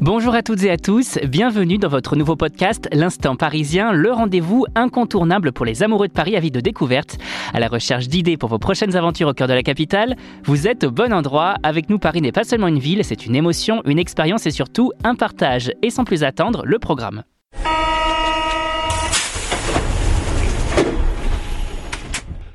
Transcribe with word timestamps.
Bonjour 0.00 0.34
à 0.34 0.42
toutes 0.42 0.62
et 0.62 0.70
à 0.70 0.76
tous, 0.76 1.18
bienvenue 1.26 1.78
dans 1.78 1.88
votre 1.88 2.16
nouveau 2.16 2.36
podcast 2.36 2.86
L'Instant 2.92 3.34
Parisien, 3.34 3.92
le 3.92 4.12
rendez-vous 4.12 4.66
incontournable 4.74 5.52
pour 5.52 5.64
les 5.64 5.82
amoureux 5.82 6.06
de 6.06 6.12
Paris 6.12 6.36
à 6.36 6.40
vie 6.40 6.50
de 6.50 6.60
découverte. 6.60 7.16
À 7.54 7.60
la 7.60 7.68
recherche 7.68 8.06
d'idées 8.06 8.36
pour 8.36 8.50
vos 8.50 8.58
prochaines 8.58 8.94
aventures 8.94 9.28
au 9.28 9.32
cœur 9.32 9.48
de 9.48 9.54
la 9.54 9.62
capitale, 9.62 10.16
vous 10.44 10.68
êtes 10.68 10.84
au 10.84 10.90
bon 10.90 11.14
endroit. 11.14 11.54
Avec 11.62 11.88
nous, 11.88 11.98
Paris 11.98 12.20
n'est 12.20 12.30
pas 12.30 12.44
seulement 12.44 12.68
une 12.68 12.78
ville, 12.78 13.04
c'est 13.04 13.24
une 13.24 13.34
émotion, 13.34 13.80
une 13.86 13.98
expérience 13.98 14.44
et 14.44 14.50
surtout 14.50 14.92
un 15.02 15.14
partage. 15.14 15.72
Et 15.80 15.88
sans 15.88 16.04
plus 16.04 16.24
attendre, 16.24 16.62
le 16.66 16.78
programme. 16.78 17.22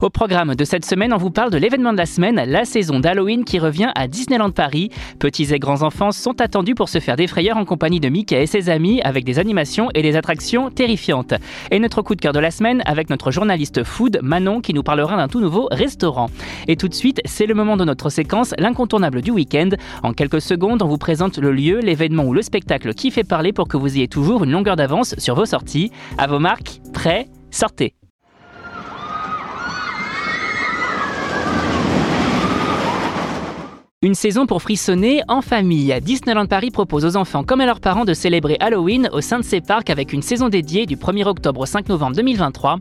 Au 0.00 0.10
programme 0.10 0.54
de 0.54 0.64
cette 0.64 0.84
semaine, 0.84 1.12
on 1.12 1.16
vous 1.16 1.32
parle 1.32 1.50
de 1.50 1.58
l'événement 1.58 1.92
de 1.92 1.98
la 1.98 2.06
semaine, 2.06 2.40
la 2.46 2.64
saison 2.64 3.00
d'Halloween 3.00 3.44
qui 3.44 3.58
revient 3.58 3.90
à 3.96 4.06
Disneyland 4.06 4.52
Paris. 4.52 4.90
Petits 5.18 5.52
et 5.52 5.58
grands 5.58 5.82
enfants 5.82 6.12
sont 6.12 6.40
attendus 6.40 6.76
pour 6.76 6.88
se 6.88 7.00
faire 7.00 7.16
des 7.16 7.26
frayeurs 7.26 7.56
en 7.56 7.64
compagnie 7.64 7.98
de 7.98 8.08
Mickey 8.08 8.40
et 8.40 8.46
ses 8.46 8.70
amis 8.70 9.00
avec 9.02 9.24
des 9.24 9.40
animations 9.40 9.88
et 9.94 10.02
des 10.02 10.14
attractions 10.14 10.70
terrifiantes. 10.70 11.34
Et 11.72 11.80
notre 11.80 12.02
coup 12.02 12.14
de 12.14 12.20
cœur 12.20 12.32
de 12.32 12.38
la 12.38 12.52
semaine 12.52 12.80
avec 12.86 13.10
notre 13.10 13.32
journaliste 13.32 13.82
food 13.82 14.20
Manon 14.22 14.60
qui 14.60 14.72
nous 14.72 14.84
parlera 14.84 15.16
d'un 15.16 15.26
tout 15.26 15.40
nouveau 15.40 15.66
restaurant. 15.72 16.30
Et 16.68 16.76
tout 16.76 16.86
de 16.86 16.94
suite, 16.94 17.20
c'est 17.24 17.46
le 17.46 17.54
moment 17.54 17.76
de 17.76 17.84
notre 17.84 18.08
séquence, 18.08 18.54
l'incontournable 18.56 19.20
du 19.20 19.32
week-end. 19.32 19.70
En 20.04 20.12
quelques 20.12 20.40
secondes, 20.40 20.80
on 20.80 20.86
vous 20.86 20.98
présente 20.98 21.38
le 21.38 21.50
lieu, 21.50 21.80
l'événement 21.80 22.22
ou 22.22 22.34
le 22.34 22.42
spectacle 22.42 22.94
qui 22.94 23.10
fait 23.10 23.24
parler 23.24 23.52
pour 23.52 23.66
que 23.66 23.76
vous 23.76 23.96
ayez 23.96 24.06
toujours 24.06 24.44
une 24.44 24.52
longueur 24.52 24.76
d'avance 24.76 25.16
sur 25.18 25.34
vos 25.34 25.46
sorties. 25.46 25.90
À 26.18 26.28
vos 26.28 26.38
marques, 26.38 26.80
prêts, 26.92 27.26
sortez. 27.50 27.97
Une 34.00 34.14
saison 34.14 34.46
pour 34.46 34.62
frissonner 34.62 35.22
en 35.26 35.42
famille. 35.42 35.92
Disneyland 36.00 36.46
Paris 36.46 36.70
propose 36.70 37.04
aux 37.04 37.16
enfants 37.16 37.42
comme 37.42 37.60
à 37.60 37.66
leurs 37.66 37.80
parents 37.80 38.04
de 38.04 38.14
célébrer 38.14 38.56
Halloween 38.60 39.10
au 39.12 39.20
sein 39.20 39.40
de 39.40 39.44
ses 39.44 39.60
parcs 39.60 39.90
avec 39.90 40.12
une 40.12 40.22
saison 40.22 40.48
dédiée 40.48 40.86
du 40.86 40.94
1er 40.94 41.26
octobre 41.26 41.62
au 41.62 41.66
5 41.66 41.88
novembre 41.88 42.14
2023. 42.14 42.76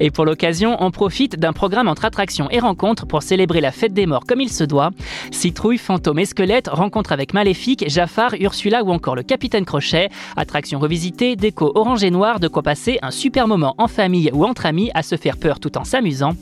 Et 0.00 0.10
pour 0.10 0.24
l'occasion, 0.24 0.76
on 0.80 0.90
profite 0.90 1.38
d'un 1.38 1.52
programme 1.52 1.88
entre 1.88 2.04
attractions 2.04 2.48
et 2.50 2.58
rencontres 2.58 3.06
pour 3.06 3.22
célébrer 3.22 3.60
la 3.60 3.72
fête 3.72 3.92
des 3.92 4.06
morts 4.06 4.24
comme 4.26 4.40
il 4.40 4.50
se 4.50 4.64
doit. 4.64 4.90
Citrouille, 5.30 5.78
fantômes 5.78 6.18
et 6.18 6.24
squelettes, 6.24 6.68
rencontres 6.68 7.12
avec 7.12 7.34
Maléfique, 7.34 7.84
Jafar, 7.88 8.34
Ursula 8.40 8.82
ou 8.82 8.90
encore 8.90 9.16
le 9.16 9.22
Capitaine 9.22 9.64
Crochet. 9.64 10.10
Attractions 10.36 10.78
revisitées, 10.78 11.36
déco 11.36 11.72
orange 11.74 12.04
et 12.04 12.10
noir, 12.10 12.40
de 12.40 12.48
quoi 12.48 12.62
passer 12.62 12.98
un 13.02 13.10
super 13.10 13.48
moment 13.48 13.74
en 13.78 13.88
famille 13.88 14.30
ou 14.32 14.44
entre 14.44 14.66
amis 14.66 14.90
à 14.94 15.02
se 15.02 15.16
faire 15.16 15.36
peur 15.36 15.60
tout 15.60 15.76
en 15.78 15.84
s'amusant. 15.84 16.32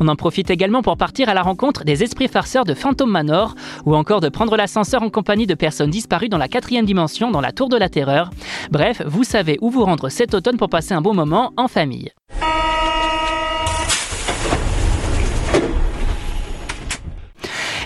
On 0.00 0.08
en 0.08 0.16
profite 0.16 0.50
également 0.50 0.82
pour 0.82 0.96
partir 0.96 1.28
à 1.28 1.34
la 1.34 1.42
rencontre 1.42 1.84
des 1.84 2.02
esprits 2.02 2.28
farceurs 2.28 2.64
de 2.64 2.74
Phantom 2.74 3.10
Manor 3.10 3.54
ou 3.84 3.94
encore 3.94 4.20
de 4.20 4.28
prendre 4.28 4.56
l'ascenseur 4.56 5.02
en 5.02 5.10
compagnie 5.10 5.46
de 5.46 5.54
personnes 5.54 5.90
disparues 5.90 6.28
dans 6.28 6.38
la 6.38 6.48
quatrième 6.48 6.86
dimension, 6.86 7.30
dans 7.30 7.40
la 7.40 7.52
tour 7.52 7.68
de 7.68 7.76
la 7.76 7.88
terreur. 7.88 8.30
Bref, 8.70 9.02
vous 9.06 9.24
savez 9.24 9.58
où 9.60 9.70
vous 9.70 9.84
rendre 9.84 10.08
cet 10.08 10.34
automne 10.34 10.56
pour 10.56 10.68
passer 10.68 10.94
un 10.94 11.00
bon 11.00 11.14
moment 11.14 11.52
en 11.56 11.68
famille. 11.68 12.10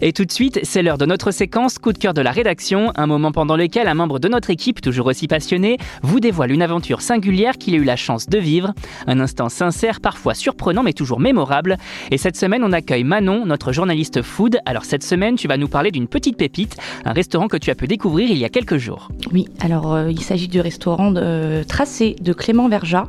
Et 0.05 0.12
tout 0.12 0.25
de 0.25 0.33
suite, 0.33 0.58
c'est 0.64 0.83
l'heure 0.83 0.98
de 0.98 1.06
notre 1.06 1.31
séquence 1.31 1.78
coup 1.78 1.92
de 1.92 1.98
cœur 1.98 2.12
de 2.12 2.20
la 2.20 2.33
rédaction, 2.33 2.91
un 2.97 3.06
moment 3.06 3.31
pendant 3.31 3.56
lequel 3.56 3.86
un 3.86 3.95
membre 3.95 4.19
de 4.19 4.27
notre 4.27 4.50
équipe, 4.50 4.81
toujours 4.81 5.06
aussi 5.06 5.28
passionné, 5.28 5.78
vous 6.03 6.19
dévoile 6.19 6.50
une 6.50 6.61
aventure 6.61 7.00
singulière 7.00 7.56
qu'il 7.56 7.75
a 7.75 7.77
eu 7.77 7.84
la 7.84 7.94
chance 7.94 8.28
de 8.28 8.36
vivre, 8.36 8.75
un 9.06 9.20
instant 9.20 9.48
sincère, 9.48 10.00
parfois 10.00 10.34
surprenant 10.34 10.83
mais 10.83 10.92
toujours 10.92 11.20
mémorable. 11.20 11.77
Et 12.11 12.19
cette 12.19 12.36
semaine, 12.36 12.64
on 12.64 12.72
accueille 12.72 13.05
Manon, 13.05 13.47
notre 13.47 13.70
journaliste 13.70 14.22
food. 14.22 14.59
Alors 14.67 14.84
cette 14.84 15.05
semaine, 15.05 15.36
tu 15.36 15.47
vas 15.47 15.56
nous 15.56 15.69
parler 15.69 15.92
d'une 15.92 16.09
petite 16.09 16.37
pépite, 16.37 16.77
un 17.05 17.12
restaurant 17.12 17.47
que 17.47 17.56
tu 17.56 17.70
as 17.70 17.77
pu 17.77 17.87
découvrir 17.87 18.28
il 18.28 18.39
y 18.39 18.44
a 18.44 18.48
quelques 18.48 18.78
jours. 18.78 19.09
Oui, 19.33 19.47
alors 19.61 19.94
euh, 19.94 20.11
il 20.11 20.20
s'agit 20.20 20.48
du 20.48 20.61
restaurant 20.61 21.14
euh, 21.14 21.62
Tracé 21.62 22.16
de 22.20 22.32
Clément 22.32 22.69
Verja. 22.69 23.06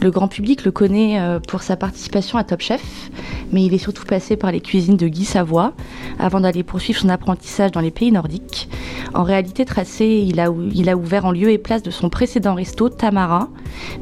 Le 0.00 0.12
grand 0.12 0.28
public 0.28 0.64
le 0.64 0.70
connaît 0.70 1.18
euh, 1.18 1.40
pour 1.40 1.62
sa 1.62 1.76
participation 1.76 2.38
à 2.38 2.44
Top 2.44 2.60
Chef, 2.60 3.10
mais 3.52 3.64
il 3.64 3.74
est 3.74 3.78
surtout 3.78 4.04
passé 4.04 4.36
par 4.36 4.52
les 4.52 4.60
cuisines 4.60 4.96
de 4.96 5.08
Guy 5.08 5.24
Savoie 5.24 5.72
avant 6.18 6.40
d'aller 6.40 6.62
poursuivre 6.62 6.98
son 7.00 7.08
apprentissage 7.08 7.70
dans 7.72 7.80
les 7.80 7.90
pays 7.90 8.12
nordiques. 8.12 8.68
En 9.14 9.22
réalité, 9.22 9.64
Tracé, 9.64 10.24
il 10.26 10.38
a, 10.40 10.48
il 10.74 10.88
a 10.88 10.96
ouvert 10.96 11.24
en 11.24 11.32
lieu 11.32 11.50
et 11.50 11.58
place 11.58 11.82
de 11.82 11.90
son 11.90 12.08
précédent 12.10 12.54
resto, 12.54 12.88
Tamara, 12.88 13.48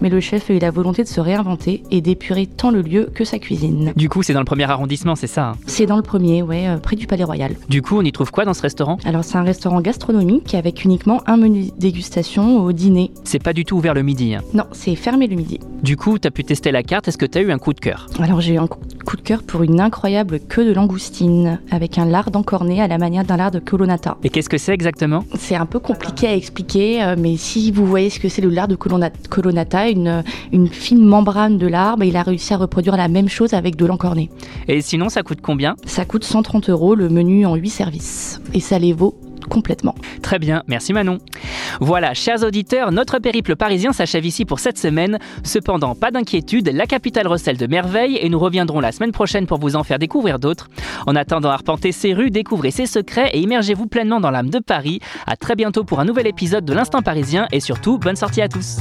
mais 0.01 0.09
le 0.09 0.21
chef 0.21 0.51
a 0.51 0.55
eu 0.55 0.59
la 0.59 0.71
volonté 0.71 1.03
de 1.03 1.09
se 1.09 1.21
réinventer 1.21 1.83
et 1.91 2.01
d'épurer 2.01 2.47
tant 2.47 2.71
le 2.71 2.83
lieu 2.83 3.09
que 3.15 3.25
sa 3.25 3.39
cuisine. 3.39 3.93
Du 3.97 4.09
coup, 4.09 4.23
c'est 4.23 4.33
dans 4.33 4.41
le 4.41 4.45
premier 4.47 4.69
arrondissement, 4.71 5.15
c'est 5.15 5.27
ça 5.27 5.51
hein? 5.51 5.57
C'est 5.67 5.87
dans 5.87 5.97
le 5.97 6.03
premier, 6.03 6.43
ouais, 6.43 6.69
euh, 6.69 6.77
près 6.79 6.97
du 6.97 7.07
Palais 7.07 7.25
Royal. 7.25 7.53
Du 7.69 7.83
coup, 7.83 7.97
on 7.99 8.03
y 8.03 8.13
trouve 8.13 8.31
quoi 8.31 8.45
dans 8.45 8.55
ce 8.55 8.63
restaurant? 8.63 8.99
Alors, 9.05 9.25
c'est 9.25 9.37
un 9.37 9.43
restaurant 9.43 9.81
gastronomique 9.81 10.55
avec 10.55 10.85
uniquement 10.85 11.23
un 11.27 11.37
menu 11.37 11.67
dégustation 11.79 12.65
au 12.65 12.73
dîner. 12.73 13.11
C'est 13.25 13.43
pas 13.43 13.53
du 13.53 13.65
tout 13.65 13.77
ouvert 13.77 13.95
le 13.95 14.03
midi. 14.03 14.35
hein? 14.35 14.43
Non, 14.55 14.65
c'est 14.73 14.95
fermé 14.97 15.27
le 15.27 15.37
midi. 15.37 15.61
Du 15.83 15.97
coup, 15.97 16.19
tu 16.19 16.27
as 16.27 16.31
pu 16.31 16.43
tester 16.45 16.73
la 16.73 16.83
carte, 16.83 17.09
est-ce 17.09 17.19
que 17.19 17.27
tu 17.27 17.39
as 17.39 17.43
eu 17.43 17.53
un 17.53 17.59
coup 17.59 17.73
de 17.73 17.81
cœur? 17.81 18.07
Alors 18.21 18.41
j'ai 18.41 18.55
eu 18.55 18.59
un 18.59 18.67
coup 18.67 18.81
de 18.89 18.95
cœur 19.15 19.43
pour 19.45 19.63
une 19.63 19.81
incroyable 19.81 20.41
queue 20.41 20.65
de 20.65 20.73
langoustine 20.73 21.61
avec 21.71 21.99
un 21.99 22.05
lard 22.05 22.29
encorné 22.35 22.83
à 22.83 22.89
la 22.89 22.99
manière 22.99 23.25
d'un 23.25 23.37
lard 23.37 23.51
de 23.53 23.61
colonnata. 23.61 24.17
Et 24.25 24.29
qu'est-ce 24.31 24.49
que 24.49 24.59
c'est 24.59 24.73
exactement? 24.75 25.25
C'est 25.39 25.55
un 25.55 25.67
peu 25.67 25.79
compliqué 25.79 26.27
à 26.27 26.35
expliquer, 26.35 27.03
euh, 27.03 27.15
mais 27.19 27.37
si 27.37 27.71
vous 27.71 27.87
voyez 27.87 28.11
ce 28.11 28.19
que 28.19 28.29
c'est 28.29 28.43
le 28.43 28.49
lard 28.51 28.67
de 28.69 28.75
colonna- 28.77 29.11
colonnata, 29.31 29.89
une, 29.89 30.25
une 30.53 30.69
fine 30.69 31.05
membrane 31.05 31.59
de 31.59 31.67
lard, 31.67 31.97
il 32.03 32.17
a 32.17 32.23
réussi 32.23 32.53
à 32.53 32.57
reproduire 32.57 32.97
la 32.97 33.09
même 33.09 33.29
chose 33.29 33.55
avec 33.55 33.77
de 33.77 33.87
l'encorné. 33.87 34.31
Et 34.69 34.81
sinon, 34.83 35.09
ça 35.09 35.23
coûte 35.23 35.39
combien? 35.41 35.77
Ça 35.87 36.05
coûte 36.05 36.25
130 36.25 36.69
euros 36.71 36.95
le 36.95 37.09
menu 37.09 37.47
en 37.47 37.55
8 37.55 37.71
services. 37.71 38.41
Et 38.55 38.61
ça 38.61 38.79
les 38.79 38.93
vaut 38.93 39.15
complètement. 39.49 39.95
Très 40.23 40.41
bien, 40.41 40.65
merci 40.67 40.93
Manon. 40.93 41.19
Voilà, 41.81 42.15
chers 42.15 42.43
auditeurs, 42.43 42.93
notre 42.93 43.19
périple 43.19 43.57
parisien 43.57 43.93
s'achève 43.93 44.25
ici 44.25 44.45
pour 44.45 44.61
cette 44.61 44.79
semaine. 44.79 45.19
Cependant, 45.45 45.95
pas 45.95 46.11
d'inquiétude, 46.11 46.71
la 46.73 46.87
capitale 46.87 47.27
recèle 47.27 47.57
de 47.57 47.67
merveilles 47.67 48.19
et 48.21 48.29
nous 48.29 48.39
reviendrons 48.39 48.81
la 48.81 48.93
semaine 48.93 49.13
prochaine 49.13 49.47
pour 49.47 49.59
vous 49.59 49.77
en 49.77 49.85
faire 49.85 49.99
découvrir 49.99 50.39
d'autres. 50.39 50.69
En 51.07 51.17
attendant, 51.17 51.51
arpentez 51.51 51.93
ses 51.93 52.15
rues, 52.15 52.31
découvrez 52.31 52.71
ses 52.71 52.87
secrets 52.87 53.31
et 53.33 53.41
immergez-vous 53.41 53.87
pleinement 53.87 54.21
dans 54.21 54.31
l'âme 54.31 54.51
de 54.51 54.59
Paris. 54.59 55.01
À 55.27 55.37
très 55.37 55.55
bientôt 55.55 55.85
pour 55.85 56.01
un 56.01 56.05
nouvel 56.05 56.27
épisode 56.27 56.65
de 56.65 56.73
l'Instant 56.73 57.03
Parisien 57.03 57.47
et 57.53 57.61
surtout, 57.61 57.99
bonne 57.99 58.17
sortie 58.17 58.43
à 58.43 58.49
tous. 58.49 58.79